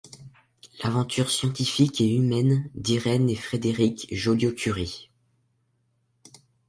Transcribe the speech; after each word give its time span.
L’aventure 0.83 1.29
scientifique 1.29 2.01
et 2.01 2.15
humaine 2.15 2.71
d’Irène 2.73 3.29
et 3.29 3.35
Frédéric 3.35 4.07
Joliot-Curie. 4.11 5.11